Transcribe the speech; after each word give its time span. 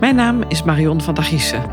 Mijn 0.00 0.14
naam 0.14 0.42
is 0.42 0.62
Marion 0.62 1.00
van 1.00 1.14
der 1.14 1.24
Giessen. 1.24 1.70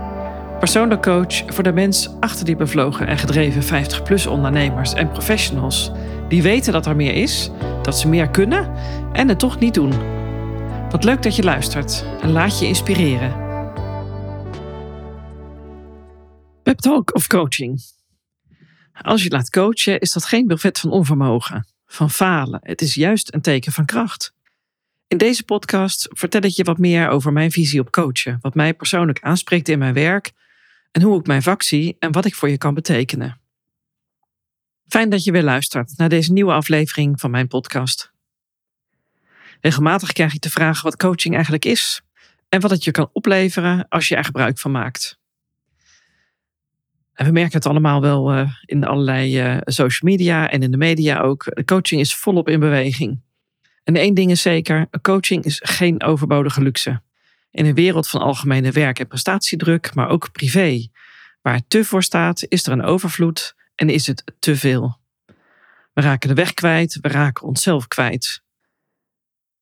Persoonlijk 0.59 1.01
coach 1.01 1.53
voor 1.53 1.64
de 1.64 1.71
mens 1.71 2.09
achter 2.19 2.46
die 2.46 2.55
bevlogen 2.55 3.07
en 3.07 3.17
gedreven 3.17 3.85
50-plus 3.85 4.27
ondernemers 4.27 4.93
en 4.93 5.11
professionals. 5.11 5.92
Die 6.30 6.41
weten 6.41 6.73
dat 6.73 6.85
er 6.85 6.96
meer 6.96 7.14
is, 7.14 7.51
dat 7.82 8.00
ze 8.00 8.07
meer 8.07 8.30
kunnen 8.30 8.71
en 9.14 9.28
het 9.28 9.39
toch 9.39 9.59
niet 9.59 9.73
doen. 9.73 9.94
Wat 10.89 11.04
leuk 11.04 11.23
dat 11.23 11.36
je 11.36 11.44
luistert 11.44 12.05
en 12.21 12.32
laat 12.32 12.59
je 12.59 12.66
inspireren. 12.66 13.34
Pep 16.64 16.80
talk 16.80 17.16
of 17.16 17.28
coaching. 17.28 17.82
Als 19.02 19.24
je 19.24 19.30
laat 19.30 19.50
coachen 19.50 20.00
is 20.00 20.12
dat 20.12 20.26
geen 20.26 20.48
buffet 20.48 20.80
van 20.80 20.92
onvermogen, 20.92 21.68
van 21.86 22.10
falen. 22.10 22.60
Het 22.64 22.82
is 22.82 22.94
juist 22.94 23.34
een 23.34 23.42
teken 23.42 23.71
van 23.71 23.86
kracht. 23.86 24.34
In 25.08 25.18
deze 25.18 25.43
podcast 25.43 26.07
vertel 26.12 26.42
ik 26.42 26.52
je 26.52 26.64
wat 26.64 26.78
meer 26.78 27.10
over 27.10 27.34
mijn 27.34 27.52
visie 27.52 27.80
op 27.80 27.92
coachen, 27.92 28.38
wat 28.42 28.56
mij 28.56 28.74
persoonlijk 28.74 29.21
aanspreekt 29.21 29.70
in 29.70 29.80
mijn 29.80 29.94
werk 29.94 30.32
en 30.92 31.02
hoe 31.02 31.20
ik 31.20 31.28
mijn 31.28 31.42
vak 31.42 31.61
zie 31.61 31.96
en 32.00 32.11
wat 32.11 32.25
ik 32.25 32.35
voor 32.35 32.49
je 32.49 32.57
kan 32.57 32.73
betekenen. 32.73 33.41
Fijn 34.88 35.09
dat 35.09 35.23
je 35.23 35.31
weer 35.31 35.44
luistert 35.44 35.97
naar 35.97 36.09
deze 36.09 36.31
nieuwe 36.31 36.53
aflevering 36.53 37.20
van 37.20 37.31
mijn 37.31 37.47
podcast. 37.47 38.11
Regelmatig 39.61 40.11
krijg 40.11 40.34
ik 40.34 40.41
de 40.41 40.49
vraag 40.49 40.81
wat 40.81 40.97
coaching 40.97 41.33
eigenlijk 41.33 41.66
is 41.66 42.02
en 42.49 42.61
wat 42.61 42.72
het 42.72 42.83
je 42.83 42.91
kan 42.91 43.09
opleveren 43.11 43.88
als 43.89 44.08
je 44.08 44.16
er 44.16 44.23
gebruik 44.23 44.59
van 44.59 44.72
maakt. 44.72 45.20
En 47.13 47.25
we 47.25 47.31
merken 47.31 47.53
het 47.53 47.66
allemaal 47.66 48.02
wel 48.02 48.33
uh, 48.33 48.53
in 48.66 48.83
allerlei 48.83 49.53
uh, 49.53 49.58
social 49.63 50.11
media 50.11 50.49
en 50.49 50.61
in 50.61 50.72
de 50.72 50.77
media 50.77 51.20
ook. 51.20 51.63
Coaching 51.66 52.02
is 52.02 52.16
volop 52.16 52.49
in 52.49 52.59
beweging. 52.59 53.22
En 53.83 53.95
één 53.95 54.13
ding 54.13 54.31
is 54.31 54.41
zeker, 54.41 54.87
coaching 55.01 55.43
is 55.43 55.61
geen 55.63 56.03
overbodige 56.03 56.61
luxe. 56.61 57.01
In 57.52 57.66
een 57.66 57.73
wereld 57.73 58.09
van 58.09 58.21
algemene 58.21 58.71
werk- 58.71 58.99
en 58.99 59.08
prestatiedruk, 59.08 59.94
maar 59.94 60.09
ook 60.09 60.31
privé, 60.31 60.88
waar 61.41 61.53
het 61.53 61.69
te 61.69 61.85
voor 61.85 62.03
staat, 62.03 62.45
is 62.47 62.66
er 62.66 62.71
een 62.71 62.83
overvloed 62.83 63.55
en 63.75 63.89
is 63.89 64.08
het 64.08 64.23
te 64.39 64.55
veel. 64.55 64.99
We 65.93 66.02
raken 66.02 66.30
de 66.30 66.35
weg 66.35 66.53
kwijt, 66.53 66.97
we 67.02 67.08
raken 67.08 67.47
onszelf 67.47 67.88
kwijt. 67.88 68.43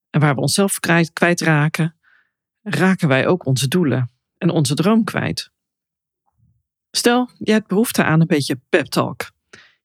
En 0.10 0.20
waar 0.20 0.36
we 0.36 0.42
onszelf 0.42 0.80
kwijt, 0.80 1.14
kwijtraken, 1.14 1.96
raken 2.62 3.08
wij 3.08 3.28
ook 3.28 3.46
onze 3.46 3.68
doelen 3.68 4.12
en 4.38 4.50
onze 4.50 4.74
droom 4.74 5.04
kwijt. 5.04 5.52
Stel, 6.92 7.30
je 7.38 7.52
hebt 7.52 7.68
behoefte 7.68 8.04
aan 8.04 8.22
een 8.22 8.28
beetje 8.28 8.60
pep 8.70 8.86
talk. 8.86 9.32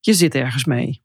Je 0.01 0.15
zit 0.15 0.35
ergens 0.35 0.65
mee. 0.65 1.05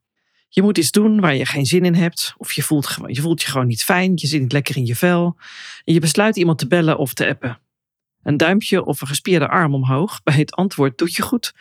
Je 0.54 0.62
moet 0.62 0.78
iets 0.78 0.92
doen 0.92 1.20
waar 1.20 1.36
je 1.36 1.46
geen 1.46 1.66
zin 1.66 1.86
in 1.86 1.94
hebt. 1.94 2.34
Of 2.38 2.52
je 2.52 2.64
voelt, 2.64 2.98
je 3.06 3.22
voelt 3.22 3.42
je 3.42 3.48
gewoon 3.48 3.68
niet 3.68 3.84
fijn. 3.84 4.12
Je 4.16 4.28
zit 4.28 4.42
niet 4.42 4.52
lekker 4.52 4.78
in 4.78 4.86
je 4.86 4.96
vel. 4.96 5.38
En 5.84 5.94
je 5.94 6.00
besluit 6.00 6.36
iemand 6.36 6.60
te 6.60 6.68
bellen 6.68 6.98
of 6.98 7.14
te 7.14 7.28
appen. 7.28 7.60
Een 8.24 8.38
duimpje 8.38 8.86
of 8.86 9.02
een 9.02 9.08
gespierde 9.08 9.48
arm 9.48 9.74
omhoog 9.74 10.24
bij 10.24 10.36
het 10.36 10.54
antwoord 10.56 10.98
doet 10.98 11.16
je 11.16 11.22
goed. 11.22 11.54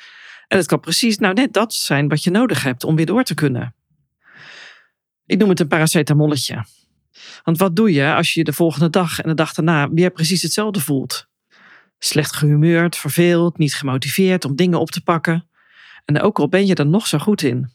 En 0.49 0.57
het 0.57 0.67
kan 0.67 0.81
precies 0.81 1.19
nou 1.19 1.35
net 1.35 1.53
dat 1.53 1.75
zijn 1.75 2.09
wat 2.09 2.25
je 2.25 2.31
nodig 2.31 2.63
hebt 2.63 2.85
om 2.85 2.97
weer 2.97 3.07
door 3.07 3.25
te 3.25 3.35
kunnen. 3.35 3.75
Ik 5.27 5.39
noem 5.39 5.49
het 5.49 5.61
een 5.61 5.69
paracetamolletje. 5.69 6.65
Want 7.43 7.59
wat 7.59 7.77
doe 7.77 7.93
je 7.93 8.15
als 8.15 8.35
je 8.35 8.45
de 8.45 8.53
volgende 8.53 8.91
dag 8.91 9.21
en 9.21 9.29
de 9.29 9.35
dag 9.35 9.55
daarna 9.55 9.91
weer 9.91 10.11
precies 10.11 10.43
hetzelfde 10.43 10.81
voelt? 10.81 11.29
Slecht 11.99 12.37
gehumeurd, 12.37 12.97
verveeld, 12.97 13.59
niet 13.59 13.75
gemotiveerd 13.75 14.45
om 14.45 14.57
dingen 14.57 14.81
op 14.81 14.91
te 14.91 15.03
pakken. 15.03 15.49
En 16.05 16.21
ook 16.21 16.39
al 16.39 16.49
ben 16.49 16.67
je 16.67 16.75
er 16.75 16.87
nog 16.87 17.07
zo 17.07 17.19
goed 17.19 17.43
in. 17.43 17.71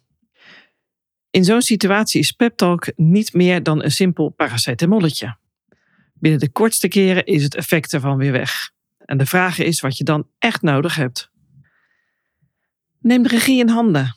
In 1.36 1.44
zo'n 1.44 1.61
situatie 1.61 2.19
is 2.19 2.31
pep 2.31 2.58
talk 2.58 2.91
niet 2.95 3.33
meer 3.33 3.64
dan 3.64 3.83
een 3.83 3.91
simpel 3.91 4.30
paracetamolletje. 4.30 5.38
Binnen 6.14 6.39
de 6.39 6.52
kortste 6.52 6.88
keren 6.88 7.25
is 7.25 7.44
het 7.44 7.55
effect 7.55 7.94
ervan 7.94 8.17
weer 8.17 8.31
weg. 8.31 8.72
En 8.97 9.17
de 9.17 9.25
vraag 9.25 9.59
is 9.59 9.80
wat 9.80 9.97
je 9.97 10.03
dan 10.03 10.27
echt 10.39 10.61
nodig 10.61 10.95
hebt. 10.95 11.31
Neem 12.99 13.23
de 13.23 13.30
regie 13.30 13.60
in 13.60 13.70
handen. 13.70 14.15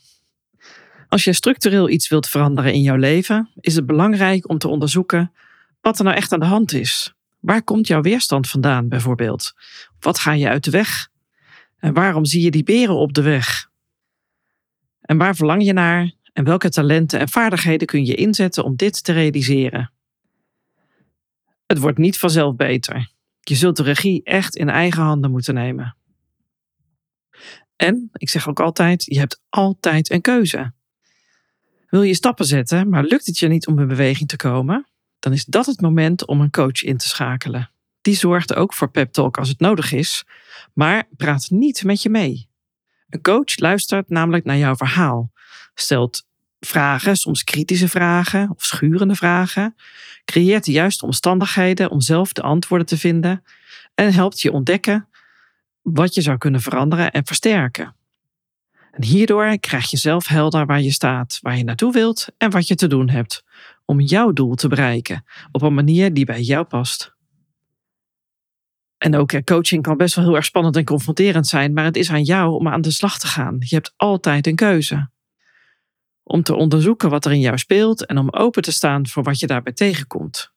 Als 1.08 1.24
je 1.24 1.32
structureel 1.32 1.88
iets 1.88 2.08
wilt 2.08 2.28
veranderen 2.28 2.72
in 2.72 2.82
jouw 2.82 2.96
leven, 2.96 3.50
is 3.60 3.74
het 3.74 3.86
belangrijk 3.86 4.48
om 4.48 4.58
te 4.58 4.68
onderzoeken 4.68 5.32
wat 5.80 5.98
er 5.98 6.04
nou 6.04 6.16
echt 6.16 6.32
aan 6.32 6.40
de 6.40 6.46
hand 6.46 6.72
is. 6.72 7.14
Waar 7.40 7.62
komt 7.62 7.86
jouw 7.86 8.00
weerstand 8.00 8.48
vandaan, 8.48 8.88
bijvoorbeeld? 8.88 9.52
Wat 10.00 10.18
ga 10.18 10.32
je 10.32 10.48
uit 10.48 10.64
de 10.64 10.70
weg? 10.70 11.08
En 11.78 11.94
waarom 11.94 12.24
zie 12.24 12.42
je 12.42 12.50
die 12.50 12.64
beren 12.64 12.96
op 12.96 13.12
de 13.12 13.22
weg? 13.22 13.68
En 15.00 15.16
waar 15.16 15.36
verlang 15.36 15.64
je 15.64 15.72
naar 15.72 16.16
en 16.32 16.44
welke 16.44 16.68
talenten 16.68 17.20
en 17.20 17.28
vaardigheden 17.28 17.86
kun 17.86 18.04
je 18.04 18.14
inzetten 18.14 18.64
om 18.64 18.76
dit 18.76 19.04
te 19.04 19.12
realiseren? 19.12 19.92
Het 21.66 21.78
wordt 21.78 21.98
niet 21.98 22.18
vanzelf 22.18 22.56
beter. 22.56 23.12
Je 23.40 23.54
zult 23.54 23.76
de 23.76 23.82
regie 23.82 24.22
echt 24.22 24.56
in 24.56 24.68
eigen 24.68 25.02
handen 25.02 25.30
moeten 25.30 25.54
nemen. 25.54 25.96
En, 27.76 28.08
ik 28.12 28.28
zeg 28.28 28.48
ook 28.48 28.60
altijd, 28.60 29.04
je 29.04 29.18
hebt 29.18 29.42
altijd 29.48 30.10
een 30.10 30.20
keuze. 30.20 30.72
Wil 31.88 32.02
je 32.02 32.14
stappen 32.14 32.44
zetten, 32.44 32.88
maar 32.88 33.04
lukt 33.04 33.26
het 33.26 33.38
je 33.38 33.48
niet 33.48 33.66
om 33.66 33.78
in 33.78 33.86
beweging 33.86 34.28
te 34.28 34.36
komen, 34.36 34.86
dan 35.18 35.32
is 35.32 35.44
dat 35.44 35.66
het 35.66 35.80
moment 35.80 36.26
om 36.26 36.40
een 36.40 36.50
coach 36.50 36.82
in 36.82 36.96
te 36.96 37.08
schakelen. 37.08 37.70
Die 38.00 38.14
zorgt 38.14 38.54
ook 38.54 38.74
voor 38.74 38.90
pep 38.90 39.12
talk 39.12 39.38
als 39.38 39.48
het 39.48 39.60
nodig 39.60 39.92
is, 39.92 40.24
maar 40.72 41.08
praat 41.16 41.50
niet 41.50 41.84
met 41.84 42.02
je 42.02 42.10
mee. 42.10 42.48
Een 43.08 43.22
coach 43.22 43.58
luistert 43.58 44.08
namelijk 44.08 44.44
naar 44.44 44.56
jouw 44.56 44.76
verhaal, 44.76 45.32
stelt 45.80 46.26
vragen, 46.60 47.16
soms 47.16 47.44
kritische 47.44 47.88
vragen 47.88 48.50
of 48.50 48.64
schurende 48.64 49.14
vragen, 49.14 49.74
creëert 50.24 50.64
de 50.64 50.72
juiste 50.72 51.04
omstandigheden 51.04 51.90
om 51.90 52.00
zelf 52.00 52.32
de 52.32 52.42
antwoorden 52.42 52.86
te 52.86 52.98
vinden 52.98 53.44
en 53.94 54.12
helpt 54.12 54.40
je 54.40 54.52
ontdekken 54.52 55.08
wat 55.82 56.14
je 56.14 56.20
zou 56.20 56.38
kunnen 56.38 56.60
veranderen 56.60 57.12
en 57.12 57.26
versterken. 57.26 57.96
En 58.90 59.04
hierdoor 59.04 59.58
krijg 59.58 59.90
je 59.90 59.96
zelf 59.96 60.26
helder 60.26 60.66
waar 60.66 60.80
je 60.80 60.90
staat, 60.90 61.38
waar 61.42 61.56
je 61.56 61.64
naartoe 61.64 61.92
wilt 61.92 62.26
en 62.38 62.50
wat 62.50 62.68
je 62.68 62.74
te 62.74 62.86
doen 62.86 63.08
hebt 63.08 63.44
om 63.84 64.00
jouw 64.00 64.32
doel 64.32 64.54
te 64.54 64.68
bereiken 64.68 65.24
op 65.52 65.62
een 65.62 65.74
manier 65.74 66.14
die 66.14 66.24
bij 66.24 66.40
jou 66.40 66.64
past. 66.64 67.16
En 68.98 69.16
ook 69.16 69.32
eh, 69.32 69.42
coaching 69.42 69.82
kan 69.82 69.96
best 69.96 70.14
wel 70.14 70.24
heel 70.24 70.36
erg 70.36 70.44
spannend 70.44 70.76
en 70.76 70.84
confronterend 70.84 71.46
zijn, 71.46 71.72
maar 71.72 71.84
het 71.84 71.96
is 71.96 72.10
aan 72.10 72.22
jou 72.22 72.52
om 72.52 72.68
aan 72.68 72.80
de 72.80 72.90
slag 72.90 73.18
te 73.18 73.26
gaan. 73.26 73.56
Je 73.58 73.74
hebt 73.74 73.92
altijd 73.96 74.46
een 74.46 74.56
keuze. 74.56 75.10
Om 76.28 76.42
te 76.42 76.54
onderzoeken 76.54 77.10
wat 77.10 77.24
er 77.24 77.32
in 77.32 77.40
jou 77.40 77.58
speelt 77.58 78.06
en 78.06 78.18
om 78.18 78.30
open 78.30 78.62
te 78.62 78.72
staan 78.72 79.06
voor 79.06 79.22
wat 79.22 79.38
je 79.38 79.46
daarbij 79.46 79.72
tegenkomt. 79.72 80.52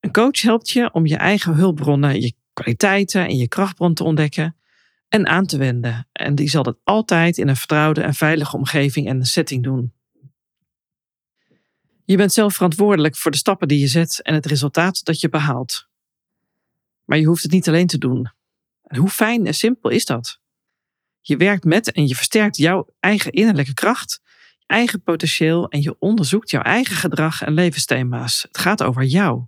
Een 0.00 0.12
coach 0.12 0.40
helpt 0.40 0.70
je 0.70 0.92
om 0.92 1.06
je 1.06 1.16
eigen 1.16 1.54
hulpbronnen, 1.54 2.20
je 2.20 2.34
kwaliteiten 2.52 3.26
en 3.26 3.36
je 3.36 3.48
krachtbron 3.48 3.94
te 3.94 4.04
ontdekken 4.04 4.56
en 5.08 5.26
aan 5.26 5.46
te 5.46 5.58
wenden. 5.58 6.08
En 6.12 6.34
die 6.34 6.48
zal 6.48 6.62
dat 6.62 6.78
altijd 6.84 7.38
in 7.38 7.48
een 7.48 7.56
vertrouwde 7.56 8.02
en 8.02 8.14
veilige 8.14 8.56
omgeving 8.56 9.06
en 9.06 9.24
setting 9.24 9.62
doen. 9.62 9.92
Je 12.04 12.16
bent 12.16 12.32
zelf 12.32 12.54
verantwoordelijk 12.54 13.16
voor 13.16 13.30
de 13.30 13.36
stappen 13.36 13.68
die 13.68 13.78
je 13.78 13.86
zet 13.86 14.22
en 14.22 14.34
het 14.34 14.46
resultaat 14.46 15.04
dat 15.04 15.20
je 15.20 15.28
behaalt. 15.28 15.88
Maar 17.04 17.18
je 17.18 17.26
hoeft 17.26 17.42
het 17.42 17.52
niet 17.52 17.68
alleen 17.68 17.86
te 17.86 17.98
doen. 17.98 18.30
En 18.82 18.98
hoe 18.98 19.08
fijn 19.08 19.46
en 19.46 19.54
simpel 19.54 19.90
is 19.90 20.04
dat? 20.04 20.40
Je 21.20 21.36
werkt 21.36 21.64
met 21.64 21.92
en 21.92 22.06
je 22.08 22.14
versterkt 22.14 22.56
jouw 22.56 22.94
eigen 23.00 23.32
innerlijke 23.32 23.74
kracht, 23.74 24.20
eigen 24.66 25.02
potentieel 25.02 25.68
en 25.68 25.82
je 25.82 25.96
onderzoekt 25.98 26.50
jouw 26.50 26.62
eigen 26.62 26.96
gedrag 26.96 27.42
en 27.42 27.52
levensthema's. 27.52 28.42
Het 28.42 28.58
gaat 28.58 28.82
over 28.82 29.04
jou. 29.04 29.44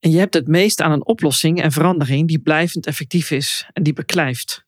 En 0.00 0.10
je 0.10 0.18
hebt 0.18 0.34
het 0.34 0.48
meest 0.48 0.80
aan 0.80 0.92
een 0.92 1.06
oplossing 1.06 1.62
en 1.62 1.72
verandering 1.72 2.28
die 2.28 2.38
blijvend 2.38 2.86
effectief 2.86 3.30
is 3.30 3.68
en 3.72 3.82
die 3.82 3.92
beklijft. 3.92 4.64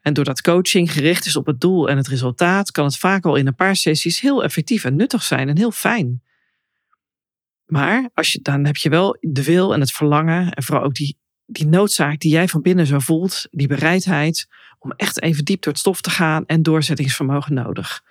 En 0.00 0.14
doordat 0.14 0.40
coaching 0.40 0.92
gericht 0.92 1.26
is 1.26 1.36
op 1.36 1.46
het 1.46 1.60
doel 1.60 1.88
en 1.88 1.96
het 1.96 2.08
resultaat, 2.08 2.70
kan 2.70 2.84
het 2.84 2.96
vaak 2.96 3.24
al 3.24 3.36
in 3.36 3.46
een 3.46 3.54
paar 3.54 3.76
sessies 3.76 4.20
heel 4.20 4.44
effectief 4.44 4.84
en 4.84 4.96
nuttig 4.96 5.22
zijn 5.22 5.48
en 5.48 5.56
heel 5.56 5.70
fijn. 5.70 6.22
Maar 7.66 8.10
als 8.14 8.32
je, 8.32 8.40
dan 8.42 8.64
heb 8.64 8.76
je 8.76 8.88
wel 8.88 9.16
de 9.20 9.44
wil 9.44 9.74
en 9.74 9.80
het 9.80 9.92
verlangen 9.92 10.52
en 10.52 10.62
vooral 10.62 10.84
ook 10.84 10.94
die, 10.94 11.18
die 11.50 11.66
noodzaak 11.66 12.20
die 12.20 12.32
jij 12.32 12.48
van 12.48 12.62
binnen 12.62 12.86
zo 12.86 12.98
voelt, 12.98 13.46
die 13.50 13.66
bereidheid 13.66 14.48
om 14.78 14.92
echt 14.96 15.22
even 15.22 15.44
diep 15.44 15.62
door 15.62 15.72
het 15.72 15.80
stof 15.80 16.00
te 16.00 16.10
gaan 16.10 16.46
en 16.46 16.62
doorzettingsvermogen 16.62 17.54
nodig. 17.54 18.02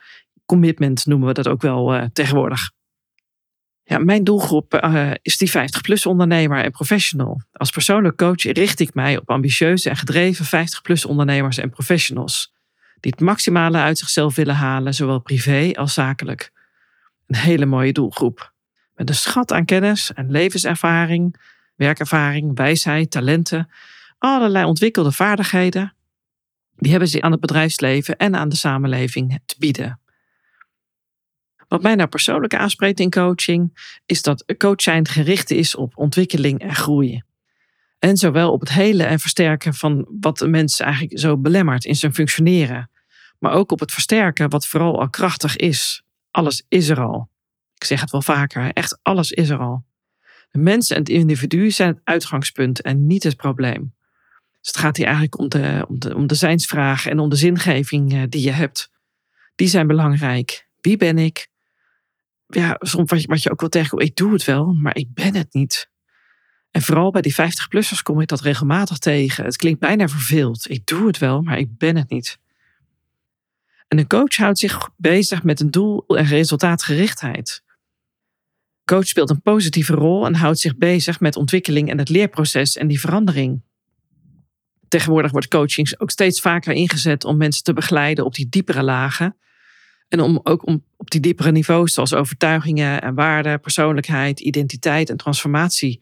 Commitment 0.46 1.06
noemen 1.06 1.28
we 1.28 1.34
dat 1.34 1.48
ook 1.48 1.62
wel 1.62 1.96
uh, 1.96 2.04
tegenwoordig. 2.14 2.72
Ja, 3.84 3.98
mijn 3.98 4.24
doelgroep 4.24 4.80
uh, 4.84 5.12
is 5.22 5.38
die 5.38 5.50
50-plus 5.50 6.06
ondernemer 6.06 6.64
en 6.64 6.72
professional. 6.72 7.42
Als 7.52 7.70
persoonlijk 7.70 8.18
coach 8.18 8.44
richt 8.44 8.80
ik 8.80 8.94
mij 8.94 9.18
op 9.18 9.30
ambitieuze 9.30 9.90
en 9.90 9.98
gedreven 9.98 10.46
50-plus 10.46 11.06
ondernemers 11.06 11.58
en 11.58 11.70
professionals. 11.70 12.54
Die 13.00 13.12
het 13.12 13.22
maximale 13.22 13.78
uit 13.78 13.98
zichzelf 13.98 14.36
willen 14.36 14.56
halen, 14.56 14.94
zowel 14.94 15.20
privé 15.20 15.72
als 15.74 15.94
zakelijk. 15.94 16.52
Een 17.28 17.36
hele 17.36 17.66
mooie 17.66 17.94
doelgroep. 17.94 18.54
Met 18.96 19.10
een 19.10 19.16
schat 19.16 19.52
aan 19.52 19.66
kennis 19.66 20.14
en 20.14 20.32
levenservaring, 20.32 21.36
werkervaring, 21.80 22.56
wijsheid, 22.56 23.12
talenten, 23.12 23.70
allerlei 24.18 24.66
ontwikkelde 24.66 25.12
vaardigheden. 25.12 25.94
Die 26.76 26.92
hebben 26.92 27.10
ze 27.10 27.22
aan 27.22 27.32
het 27.32 27.40
bedrijfsleven 27.40 28.18
en 28.18 28.36
aan 28.36 28.50
de 28.50 28.56
samenleving 28.56 29.40
te 29.46 29.56
bieden. 29.60 30.00
Wat 31.68 31.82
mij 31.82 31.96
nou 31.96 32.10
persoonlijk 32.10 32.56
aanspreekt 32.56 33.00
in 33.00 33.10
coaching, 33.10 33.78
is 34.06 34.22
dat 34.22 34.54
coach 34.58 34.82
zijn 34.82 35.08
gericht 35.08 35.52
is 35.52 35.76
op 35.76 35.98
ontwikkeling 35.98 36.60
en 36.60 36.76
groei. 36.76 37.22
En 38.00 38.18
zowel 38.18 38.52
op 38.52 38.60
het 38.60 38.70
hele 38.70 39.04
en 39.04 39.20
versterken 39.20 39.74
van 39.74 40.08
wat 40.20 40.38
de 40.38 40.48
mens 40.48 40.80
eigenlijk 40.80 41.20
zo 41.20 41.38
belemmert 41.38 41.86
in 41.86 41.96
zijn 41.96 42.14
functioneren. 42.14 42.90
Maar 43.40 43.52
ook 43.52 43.72
op 43.72 43.80
het 43.80 43.92
versterken 43.92 44.50
wat 44.50 44.68
vooral 44.68 45.00
al 45.00 45.10
krachtig 45.10 45.56
is. 45.56 46.04
Alles 46.32 46.64
is 46.68 46.90
er 46.90 47.00
al. 47.00 47.30
Ik 47.76 47.84
zeg 47.84 48.02
het 48.02 48.12
wel 48.12 48.22
vaker, 48.22 48.74
echt 48.74 49.00
alles 49.02 49.32
is 49.32 49.50
er 49.50 49.60
al. 49.60 49.84
De 50.52 50.60
mens 50.60 50.90
en 50.90 51.00
het 51.00 51.10
individu 51.10 51.72
zijn 51.72 51.90
het 51.90 52.02
uitgangspunt 52.04 52.82
en 52.82 53.08
niet 53.08 53.24
het 53.24 53.36
probleem. 53.36 53.94
Dus 54.60 54.68
het 54.68 54.78
gaat 54.78 54.98
hier 54.98 55.06
eigenlijk 55.06 55.38
om 55.38 55.50
de, 55.50 55.86
om 55.88 56.00
de, 56.00 56.16
om 56.16 56.28
de 56.28 56.36
zijnsvragen 56.36 57.12
en 57.12 57.20
om 57.20 57.30
de 57.30 57.36
zingeving 57.36 58.14
eh, 58.14 58.24
die 58.30 58.42
je 58.42 58.52
hebt. 58.52 58.92
Die 59.56 59.68
zijn 59.68 59.88
belangrijk. 59.88 60.68
Wie 60.82 60.98
ben 60.98 61.18
ik? 61.18 61.48
Ja, 62.48 62.76
soms 62.80 63.10
wat 63.12 63.22
je, 63.22 63.28
wat 63.28 63.44
je 63.44 63.52
ook 63.52 63.60
wel 63.60 63.70
tegenkomt, 63.70 64.02
ik 64.02 64.16
doe 64.16 64.34
het 64.34 64.44
wel, 64.44 64.74
maar 64.74 64.96
ik 64.96 65.14
ben 65.14 65.36
het 65.36 65.54
niet. 65.54 65.90
En 66.72 66.82
vooral 66.82 67.12
bij 67.12 67.22
die 67.22 67.34
50-plussers 67.34 68.02
kom 68.04 68.22
ik 68.22 68.28
dat 68.28 68.42
regelmatig 68.42 68.98
tegen. 68.98 69.46
Het 69.46 69.56
klinkt 69.56 69.80
bijna 69.80 70.08
verveeld. 70.08 70.70
Ik 70.70 70.86
doe 70.86 71.08
het 71.08 71.18
wel, 71.18 71.42
maar 71.42 71.58
ik 71.58 71.78
ben 71.78 71.96
het 71.96 72.10
niet. 72.10 72.40
En 73.88 73.98
een 73.98 74.08
coach 74.08 74.36
houdt 74.36 74.60
zich 74.60 74.90
bezig 74.98 75.44
met 75.44 75.60
een 75.60 75.72
doel- 75.72 76.06
en 76.08 76.26
resultaatgerichtheid. 76.26 77.64
Coach 78.90 79.08
speelt 79.08 79.30
een 79.30 79.42
positieve 79.42 79.94
rol 79.94 80.26
en 80.26 80.36
houdt 80.36 80.60
zich 80.60 80.78
bezig 80.78 81.20
met 81.20 81.36
ontwikkeling 81.36 81.90
en 81.90 81.98
het 81.98 82.10
leerproces 82.10 82.78
en 82.78 82.88
die 82.88 83.00
verandering. 83.00 83.62
Tegenwoordig 84.88 85.32
wordt 85.32 85.48
coaching 85.48 86.00
ook 86.00 86.12
steeds 86.12 86.42
vaker 86.42 86.74
ingezet 86.74 87.24
om 87.24 87.38
mensen 87.38 87.64
te 87.64 87.74
begeleiden 87.74 88.26
op 88.26 88.34
die 88.34 88.50
diepere 88.50 88.84
lagen. 88.84 89.38
En 90.08 90.20
om 90.20 90.40
ook 90.44 90.66
om 90.66 90.86
op 90.98 91.10
die 91.10 91.20
diepere 91.20 91.52
niveaus, 91.52 91.94
zoals 91.94 92.14
overtuigingen 92.14 93.02
en 93.02 93.16
waarden, 93.16 93.60
persoonlijkheid, 93.60 94.40
identiteit 94.40 95.10
en 95.10 95.18
transformatie, 95.18 96.02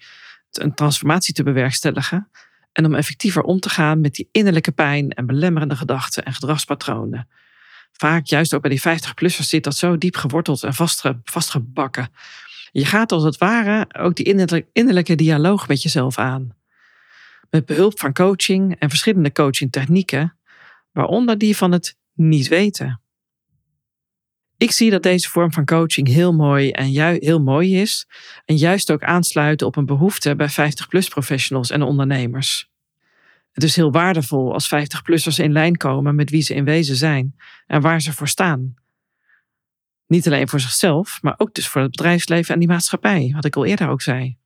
een 0.52 0.74
transformatie 0.74 1.34
te 1.34 1.44
bewerkstelligen. 1.44 2.30
En 2.72 2.86
om 2.86 2.96
effectiever 2.96 3.42
om 3.42 3.60
te 3.60 3.70
gaan 3.70 4.02
met 4.02 4.14
die 4.14 4.30
innerlijke 4.32 4.72
pijn 4.72 5.10
en 5.10 5.26
belemmerende 5.26 5.76
gedachten 5.76 6.24
en 6.24 6.34
gedragspatronen. 6.34 7.28
Vaak, 7.92 8.26
juist 8.26 8.54
ook 8.54 8.62
bij 8.62 8.70
die 8.70 8.82
50-plussers, 8.82 9.48
zit 9.48 9.64
dat 9.64 9.76
zo 9.76 9.98
diep 9.98 10.16
geworteld 10.16 10.64
en 10.64 10.74
vastge, 10.74 11.20
vastgebakken. 11.24 12.10
Je 12.78 12.86
gaat 12.86 13.12
als 13.12 13.24
het 13.24 13.38
ware 13.38 13.88
ook 13.98 14.16
die 14.16 14.26
innerlijke 14.74 15.16
dialoog 15.16 15.68
met 15.68 15.82
jezelf 15.82 16.18
aan. 16.18 16.56
Met 17.50 17.66
behulp 17.66 18.00
van 18.00 18.14
coaching 18.14 18.76
en 18.80 18.90
verschillende 18.90 19.32
coachingtechnieken, 19.32 20.38
waaronder 20.92 21.38
die 21.38 21.58
van 21.58 21.72
het 21.72 21.98
niet 22.14 22.48
weten. 22.48 23.02
Ik 24.58 24.72
zie 24.72 24.90
dat 24.90 25.04
deze 25.04 25.30
vorm 25.30 25.54
van 25.54 25.66
coaching 25.66 26.08
heel 26.08 26.34
mooi 26.34 26.72
en 26.72 26.86
heel 27.20 27.42
mooi 27.42 27.82
is 27.82 28.08
en 28.46 28.56
juist 28.56 28.92
ook 28.92 29.04
aansluit 29.04 29.62
op 29.62 29.76
een 29.76 29.86
behoefte 29.86 30.36
bij 30.36 30.50
50-plus 30.50 31.08
professionals 31.08 31.70
en 31.70 31.82
ondernemers. 31.82 32.70
Het 33.52 33.64
is 33.64 33.76
heel 33.76 33.92
waardevol 33.92 34.54
als 34.54 34.70
50-plussers 34.76 35.44
in 35.44 35.52
lijn 35.52 35.78
komen 35.78 36.16
met 36.16 36.30
wie 36.30 36.42
ze 36.42 36.54
in 36.54 36.66
wezen 36.66 36.96
zijn 36.96 37.36
en 37.68 37.82
waar 37.82 38.02
ze 38.02 38.14
voor 38.14 38.28
staan. 38.28 38.76
Niet 40.08 40.28
alleen 40.28 40.48
voor 40.48 40.60
zichzelf, 40.60 41.22
maar 41.22 41.34
ook 41.38 41.54
dus 41.54 41.68
voor 41.68 41.82
het 41.82 41.92
bedrijfsleven 41.92 42.54
en 42.54 42.60
die 42.60 42.70
maatschappij, 42.70 43.32
wat 43.36 43.46
ik 43.46 43.56
al 43.56 43.66
eerder 43.66 43.90
ook 43.90 44.02
zei. 44.02 44.38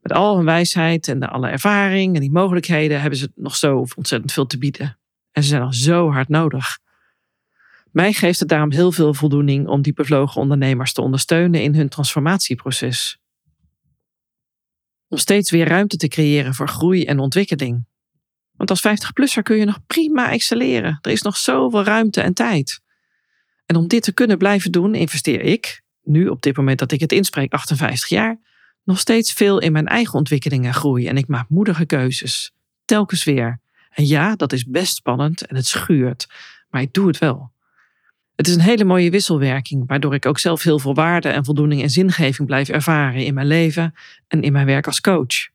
Met 0.00 0.12
al 0.12 0.36
hun 0.36 0.44
wijsheid 0.44 1.08
en 1.08 1.22
alle 1.22 1.48
ervaring 1.48 2.14
en 2.14 2.20
die 2.20 2.30
mogelijkheden 2.30 3.00
hebben 3.00 3.18
ze 3.18 3.32
nog 3.34 3.56
zo 3.56 3.86
ontzettend 3.96 4.32
veel 4.32 4.46
te 4.46 4.58
bieden. 4.58 4.98
En 5.32 5.42
ze 5.42 5.48
zijn 5.48 5.62
nog 5.62 5.74
zo 5.74 6.10
hard 6.10 6.28
nodig. 6.28 6.78
Mij 7.92 8.12
geeft 8.12 8.40
het 8.40 8.48
daarom 8.48 8.72
heel 8.72 8.92
veel 8.92 9.14
voldoening 9.14 9.66
om 9.68 9.82
die 9.82 9.92
bevlogen 9.92 10.40
ondernemers 10.40 10.92
te 10.92 11.02
ondersteunen 11.02 11.62
in 11.62 11.74
hun 11.74 11.88
transformatieproces. 11.88 13.18
Om 15.08 15.18
steeds 15.18 15.50
weer 15.50 15.68
ruimte 15.68 15.96
te 15.96 16.08
creëren 16.08 16.54
voor 16.54 16.68
groei 16.68 17.04
en 17.04 17.18
ontwikkeling. 17.18 17.86
Want 18.56 18.70
als 18.70 18.86
50-plusser 18.86 19.42
kun 19.42 19.56
je 19.56 19.64
nog 19.64 19.86
prima 19.86 20.30
excelleren. 20.30 20.98
Er 21.00 21.10
is 21.10 21.22
nog 21.22 21.36
zoveel 21.36 21.84
ruimte 21.84 22.20
en 22.20 22.34
tijd. 22.34 22.80
En 23.66 23.76
om 23.76 23.88
dit 23.88 24.02
te 24.02 24.12
kunnen 24.12 24.38
blijven 24.38 24.72
doen, 24.72 24.94
investeer 24.94 25.40
ik, 25.40 25.82
nu 26.02 26.28
op 26.28 26.42
dit 26.42 26.56
moment 26.56 26.78
dat 26.78 26.92
ik 26.92 27.00
het 27.00 27.12
inspreek, 27.12 27.52
58 27.52 28.08
jaar, 28.08 28.38
nog 28.84 28.98
steeds 28.98 29.32
veel 29.32 29.60
in 29.60 29.72
mijn 29.72 29.86
eigen 29.86 30.14
ontwikkeling 30.14 30.66
en 30.66 30.74
groei. 30.74 31.06
En 31.06 31.16
ik 31.16 31.28
maak 31.28 31.48
moedige 31.48 31.86
keuzes. 31.86 32.54
Telkens 32.84 33.24
weer. 33.24 33.60
En 33.90 34.06
ja, 34.06 34.36
dat 34.36 34.52
is 34.52 34.64
best 34.64 34.94
spannend 34.94 35.46
en 35.46 35.56
het 35.56 35.66
schuurt. 35.66 36.26
Maar 36.70 36.80
ik 36.80 36.92
doe 36.92 37.06
het 37.06 37.18
wel. 37.18 37.50
Het 38.36 38.48
is 38.48 38.54
een 38.54 38.60
hele 38.60 38.84
mooie 38.84 39.10
wisselwerking, 39.10 39.84
waardoor 39.86 40.14
ik 40.14 40.26
ook 40.26 40.38
zelf 40.38 40.62
heel 40.62 40.78
veel 40.78 40.94
waarde 40.94 41.28
en 41.28 41.44
voldoening 41.44 41.82
en 41.82 41.90
zingeving 41.90 42.46
blijf 42.46 42.68
ervaren 42.68 43.24
in 43.24 43.34
mijn 43.34 43.46
leven 43.46 43.94
en 44.28 44.42
in 44.42 44.52
mijn 44.52 44.66
werk 44.66 44.86
als 44.86 45.00
coach. 45.00 45.48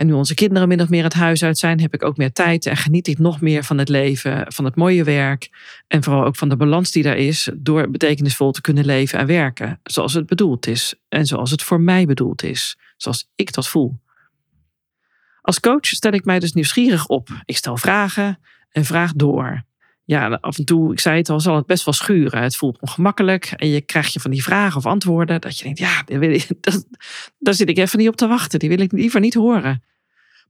En 0.00 0.06
nu 0.06 0.12
onze 0.12 0.34
kinderen 0.34 0.68
min 0.68 0.80
of 0.80 0.88
meer 0.88 1.02
het 1.02 1.12
huis 1.12 1.42
uit 1.42 1.58
zijn, 1.58 1.80
heb 1.80 1.94
ik 1.94 2.04
ook 2.04 2.16
meer 2.16 2.32
tijd 2.32 2.66
en 2.66 2.76
geniet 2.76 3.06
ik 3.06 3.18
nog 3.18 3.40
meer 3.40 3.64
van 3.64 3.78
het 3.78 3.88
leven, 3.88 4.52
van 4.52 4.64
het 4.64 4.76
mooie 4.76 5.04
werk 5.04 5.50
en 5.86 6.02
vooral 6.02 6.24
ook 6.24 6.36
van 6.36 6.48
de 6.48 6.56
balans 6.56 6.90
die 6.90 7.02
daar 7.02 7.16
is 7.16 7.50
door 7.56 7.90
betekenisvol 7.90 8.52
te 8.52 8.60
kunnen 8.60 8.84
leven 8.84 9.18
en 9.18 9.26
werken 9.26 9.80
zoals 9.82 10.12
het 10.12 10.26
bedoeld 10.26 10.66
is 10.66 10.94
en 11.08 11.26
zoals 11.26 11.50
het 11.50 11.62
voor 11.62 11.80
mij 11.80 12.06
bedoeld 12.06 12.42
is, 12.42 12.78
zoals 12.96 13.30
ik 13.34 13.52
dat 13.52 13.68
voel. 13.68 14.00
Als 15.40 15.60
coach 15.60 15.86
stel 15.86 16.12
ik 16.12 16.24
mij 16.24 16.38
dus 16.38 16.52
nieuwsgierig 16.52 17.06
op. 17.06 17.28
Ik 17.44 17.56
stel 17.56 17.76
vragen 17.76 18.38
en 18.70 18.84
vraag 18.84 19.12
door 19.12 19.64
ja, 20.10 20.38
af 20.40 20.58
en 20.58 20.64
toe, 20.64 20.92
ik 20.92 21.00
zei 21.00 21.16
het 21.16 21.28
al, 21.28 21.40
zal 21.40 21.56
het 21.56 21.66
best 21.66 21.84
wel 21.84 21.94
schuren. 21.94 22.42
Het 22.42 22.56
voelt 22.56 22.80
ongemakkelijk 22.80 23.44
en 23.44 23.68
je 23.68 23.80
krijgt 23.80 24.12
je 24.12 24.20
van 24.20 24.30
die 24.30 24.42
vragen 24.42 24.76
of 24.76 24.86
antwoorden 24.86 25.40
dat 25.40 25.58
je 25.58 25.64
denkt, 25.64 25.78
ja, 25.78 26.02
dat, 26.60 26.86
daar 27.38 27.54
zit 27.54 27.68
ik 27.68 27.78
even 27.78 27.98
niet 27.98 28.08
op 28.08 28.16
te 28.16 28.26
wachten. 28.26 28.58
Die 28.58 28.68
wil 28.68 28.80
ik 28.80 28.92
liever 28.92 29.20
niet 29.20 29.34
horen. 29.34 29.82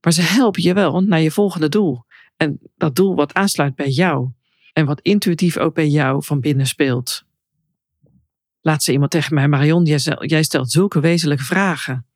Maar 0.00 0.12
ze 0.12 0.22
helpen 0.22 0.62
je 0.62 0.74
wel 0.74 1.00
naar 1.00 1.20
je 1.20 1.30
volgende 1.30 1.68
doel. 1.68 2.04
En 2.36 2.58
dat 2.76 2.96
doel 2.96 3.14
wat 3.14 3.34
aansluit 3.34 3.74
bij 3.74 3.88
jou. 3.88 4.28
En 4.72 4.86
wat 4.86 5.00
intuïtief 5.00 5.56
ook 5.56 5.74
bij 5.74 5.88
jou 5.88 6.24
van 6.24 6.40
binnen 6.40 6.66
speelt. 6.66 7.24
Laat 8.60 8.82
ze 8.82 8.92
iemand 8.92 9.10
tegen 9.10 9.34
mij, 9.34 9.48
Marion, 9.48 9.84
jij 10.20 10.42
stelt 10.42 10.70
zulke 10.70 11.00
wezenlijke 11.00 11.44
vragen. 11.44 12.06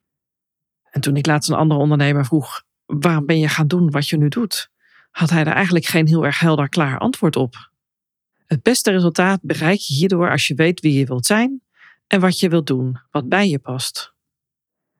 En 0.90 1.00
toen 1.00 1.17
ik 1.17 1.26
laatst 1.26 1.50
een 1.50 1.56
andere 1.56 1.81
ondernemer 1.81 2.25
vroeg, 2.25 2.62
waarom 2.87 3.26
ben 3.26 3.38
je 3.38 3.49
gaan 3.49 3.67
doen 3.67 3.90
wat 3.90 4.08
je 4.08 4.17
nu 4.17 4.29
doet? 4.29 4.73
Had 5.14 5.31
hij 5.31 5.44
er 5.44 5.52
eigenlijk 5.52 5.84
geen 5.84 6.06
heel 6.06 6.25
erg 6.25 6.40
helder 6.40 6.69
klaar 6.69 6.99
antwoord 6.99 7.37
op. 7.37 7.70
Het 8.46 8.62
beste 8.62 8.90
resultaat 8.90 9.40
bereik 9.43 9.78
je 9.78 9.94
hierdoor 9.94 10.31
als 10.31 10.46
je 10.46 10.55
weet 10.55 10.81
wie 10.81 10.99
je 10.99 11.06
wilt 11.06 11.26
zijn 11.26 11.62
en 12.06 12.20
wat 12.20 12.38
je 12.38 12.49
wilt 12.49 12.66
doen, 12.66 13.00
wat 13.11 13.28
bij 13.28 13.49
je 13.49 13.58
past. 13.58 14.14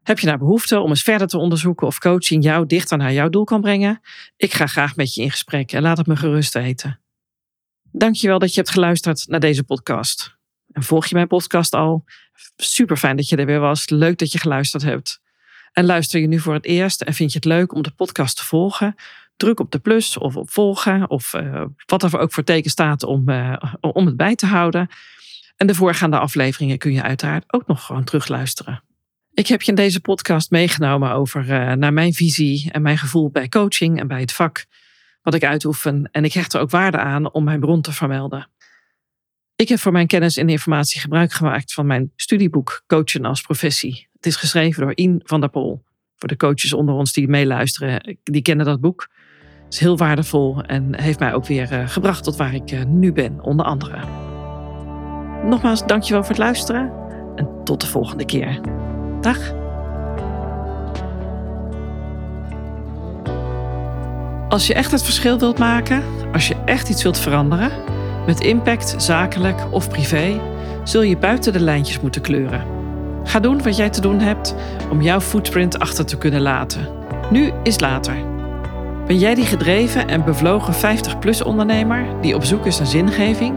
Heb 0.03 0.19
je 0.19 0.27
nou 0.27 0.39
behoefte 0.39 0.79
om 0.81 0.89
eens 0.89 1.03
verder 1.03 1.27
te 1.27 1.39
onderzoeken 1.39 1.87
of 1.87 1.99
coaching 1.99 2.45
jou 2.45 2.67
dichter 2.67 2.99
naar 2.99 3.13
jouw 3.13 3.29
doel 3.29 3.45
kan 3.45 3.61
brengen? 3.61 4.01
Ik 4.37 4.53
ga 4.53 4.67
graag 4.67 4.97
met 4.97 5.15
je 5.15 5.23
in 5.23 5.31
gesprek 5.31 5.73
en 5.73 5.83
laat 5.83 5.99
het 5.99 6.07
me 6.07 6.17
gerust 6.17 6.53
weten. 6.53 7.01
Dankjewel 7.83 8.39
dat 8.39 8.55
je 8.55 8.61
hebt 8.61 8.73
geluisterd 8.73 9.29
naar 9.29 9.41
deze 9.41 9.65
podcast. 9.65 10.37
En 10.73 10.83
volg 10.83 11.07
je 11.07 11.15
mijn 11.15 11.27
podcast 11.27 11.75
al? 11.75 12.05
Super 12.57 12.97
fijn 12.97 13.17
dat 13.17 13.29
je 13.29 13.37
er 13.37 13.47
weer 13.47 13.61
was. 13.61 13.89
Leuk 13.89 14.19
dat 14.19 14.33
je 14.33 14.39
geluisterd 14.39 14.83
hebt. 14.83 15.23
En 15.73 15.85
luister 15.85 16.21
je 16.21 16.27
nu 16.27 16.41
voor 16.41 16.55
het 16.55 16.65
eerst 16.65 17.03
en 17.03 17.15
vind 17.15 17.33
je 17.33 17.39
het 17.39 17.47
leuk 17.47 17.73
om 17.75 17.83
de 17.83 17.91
podcast 17.91 18.37
te 18.37 18.45
volgen? 18.45 18.95
Druk 19.37 19.61
op 19.61 19.71
de 19.71 19.79
plus 19.79 20.19
of 20.19 20.37
op 20.37 20.51
volgen 20.51 21.11
of 21.11 21.33
uh, 21.35 21.65
wat 21.87 22.03
er 22.03 22.19
ook 22.19 22.33
voor 22.33 22.45
teken 22.45 22.71
staat 22.71 23.03
om, 23.03 23.29
uh, 23.29 23.57
om 23.81 24.07
het 24.07 24.17
bij 24.17 24.35
te 24.35 24.47
houden. 24.47 24.89
En 25.57 25.67
de 25.67 25.75
voorgaande 25.75 26.19
afleveringen 26.19 26.79
kun 26.79 26.93
je 26.93 27.03
uiteraard 27.03 27.45
ook 27.47 27.67
nog 27.67 27.85
gewoon 27.85 28.05
terugluisteren. 28.05 28.83
Ik 29.33 29.47
heb 29.47 29.63
je 29.63 29.71
in 29.71 29.77
deze 29.77 30.01
podcast 30.01 30.51
meegenomen 30.51 31.13
over 31.13 31.43
uh, 31.43 31.73
naar 31.73 31.93
mijn 31.93 32.13
visie 32.13 32.73
en 32.73 32.83
mijn 32.83 32.99
gevoel 32.99 33.31
bij 33.31 33.49
coaching 33.49 34.01
en 34.01 34.07
bij 34.07 34.21
het 34.21 34.33
vak 34.33 34.67
wat 35.23 35.35
ik 35.35 35.45
uitoefen. 35.45 36.09
En 36.13 36.25
ik 36.25 36.33
hecht 36.33 36.53
er 36.53 36.61
ook 36.61 36.71
waarde 36.71 36.99
aan 36.99 37.33
om 37.33 37.45
mijn 37.45 37.61
bron 37.61 37.81
te 37.81 37.93
vermelden. 37.93 38.49
Ik 39.57 39.69
heb 39.69 39.79
voor 39.79 39.93
mijn 39.93 40.07
kennis 40.07 40.37
en 40.37 40.49
informatie 40.49 41.01
gebruik 41.01 41.33
gemaakt 41.33 41.73
van 41.73 41.87
mijn 41.87 42.13
studieboek 42.17 42.83
Coachen 42.87 43.25
als 43.25 43.41
professie. 43.41 44.09
Het 44.13 44.27
is 44.27 44.37
geschreven 44.37 44.83
door 44.83 44.93
Ian 44.95 45.21
van 45.25 45.41
der 45.41 45.51
Pol. 45.51 45.85
Voor 46.17 46.29
de 46.29 46.37
coaches 46.37 46.73
onder 46.73 46.95
ons 46.95 47.13
die 47.13 47.29
meeluisteren, 47.29 48.19
die 48.23 48.43
kennen 48.43 48.67
dat 48.67 48.81
boek 48.81 49.09
is 49.75 49.81
heel 49.81 49.97
waardevol 49.97 50.63
en 50.63 51.01
heeft 51.01 51.19
mij 51.19 51.35
ook 51.35 51.47
weer 51.47 51.73
uh, 51.73 51.89
gebracht 51.89 52.25
tot 52.25 52.37
waar 52.37 52.55
ik 52.55 52.73
uh, 52.73 52.85
nu 52.85 53.13
ben, 53.13 53.43
onder 53.43 53.67
andere. 53.67 53.99
Nogmaals, 55.45 55.87
dankjewel 55.87 56.21
voor 56.21 56.31
het 56.31 56.39
luisteren 56.39 56.93
en 57.35 57.49
tot 57.65 57.81
de 57.81 57.87
volgende 57.87 58.25
keer. 58.25 58.61
Dag. 59.21 59.53
Als 64.49 64.67
je 64.67 64.75
echt 64.75 64.91
het 64.91 65.03
verschil 65.03 65.39
wilt 65.39 65.59
maken, 65.59 66.03
als 66.33 66.49
je 66.49 66.57
echt 66.65 66.89
iets 66.89 67.03
wilt 67.03 67.19
veranderen, 67.19 67.71
met 68.27 68.41
impact, 68.41 68.95
zakelijk 68.97 69.73
of 69.73 69.89
privé, 69.89 70.41
zul 70.85 71.03
je 71.03 71.17
buiten 71.17 71.53
de 71.53 71.61
lijntjes 71.61 72.01
moeten 72.01 72.23
kleuren. 72.23 72.74
Ga 73.25 73.41
doen 73.41 73.63
wat 73.63 73.77
jij 73.77 73.91
te 73.91 74.01
doen 74.01 74.21
hebt 74.21 74.55
om 74.91 75.03
jouw 75.03 75.21
footprint 75.21 75.79
achter 75.79 76.07
te 76.07 76.19
kunnen 76.19 76.41
laten. 76.41 76.89
Nu 77.31 77.53
is 77.63 77.81
later. 77.81 78.15
Ben 79.07 79.19
jij 79.19 79.35
die 79.35 79.45
gedreven 79.45 80.09
en 80.09 80.25
bevlogen 80.25 80.75
50-plus 80.75 81.43
ondernemer 81.43 82.07
die 82.21 82.35
op 82.35 82.45
zoek 82.45 82.67
is 82.67 82.79
naar 82.79 82.87
zingeving? 82.87 83.55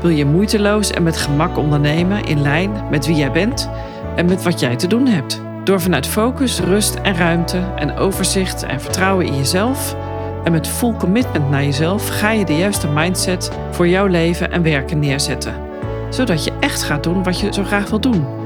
Wil 0.00 0.10
je 0.10 0.24
moeiteloos 0.24 0.90
en 0.90 1.02
met 1.02 1.16
gemak 1.16 1.58
ondernemen 1.58 2.24
in 2.24 2.42
lijn 2.42 2.72
met 2.90 3.06
wie 3.06 3.16
jij 3.16 3.32
bent 3.32 3.70
en 4.16 4.26
met 4.26 4.42
wat 4.42 4.60
jij 4.60 4.76
te 4.76 4.86
doen 4.86 5.06
hebt? 5.06 5.40
Door 5.64 5.80
vanuit 5.80 6.06
focus, 6.06 6.60
rust 6.60 6.94
en 6.94 7.16
ruimte 7.16 7.58
en 7.76 7.96
overzicht 7.96 8.62
en 8.62 8.80
vertrouwen 8.80 9.26
in 9.26 9.36
jezelf 9.36 9.96
en 10.44 10.52
met 10.52 10.68
full 10.68 10.94
commitment 10.98 11.50
naar 11.50 11.64
jezelf 11.64 12.08
ga 12.08 12.30
je 12.30 12.44
de 12.44 12.56
juiste 12.56 12.88
mindset 12.88 13.50
voor 13.70 13.88
jouw 13.88 14.06
leven 14.06 14.52
en 14.52 14.62
werken 14.62 14.98
neerzetten. 14.98 15.54
Zodat 16.10 16.44
je 16.44 16.52
echt 16.60 16.82
gaat 16.82 17.02
doen 17.02 17.22
wat 17.22 17.40
je 17.40 17.52
zo 17.52 17.64
graag 17.64 17.90
wil 17.90 18.00
doen. 18.00 18.37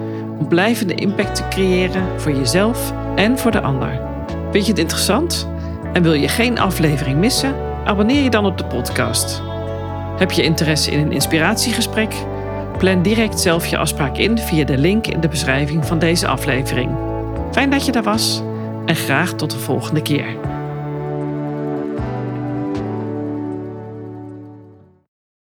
Om 0.43 0.49
blijvende 0.49 0.95
impact 0.95 1.35
te 1.35 1.49
creëren 1.49 2.21
voor 2.21 2.33
jezelf 2.33 2.93
en 3.17 3.39
voor 3.39 3.51
de 3.51 3.61
ander. 3.61 4.01
Vind 4.51 4.65
je 4.65 4.71
het 4.71 4.81
interessant? 4.81 5.49
En 5.93 6.03
wil 6.03 6.13
je 6.13 6.29
geen 6.29 6.59
aflevering 6.59 7.19
missen? 7.19 7.55
Abonneer 7.85 8.23
je 8.23 8.31
dan 8.31 8.47
op 8.47 8.59
de 8.59 8.65
podcast. 8.65 9.43
Heb 10.19 10.31
je 10.31 10.43
interesse 10.43 10.91
in 10.91 10.99
een 10.99 11.13
inspiratiegesprek? 11.13 12.15
Plan 12.79 13.03
direct 13.03 13.41
zelf 13.41 13.67
je 13.67 13.77
afspraak 13.77 14.17
in 14.17 14.39
via 14.39 14.65
de 14.65 14.79
link 14.79 15.07
in 15.07 15.21
de 15.21 15.29
beschrijving 15.29 15.87
van 15.87 15.99
deze 15.99 16.27
aflevering. 16.27 16.91
Fijn 17.53 17.71
dat 17.71 17.87
je 17.87 17.93
daar 17.93 18.03
was 18.03 18.43
en 18.87 18.97
graag 18.97 19.33
tot 19.33 19.51
de 19.51 19.59
volgende 19.59 20.03
keer. 20.03 20.37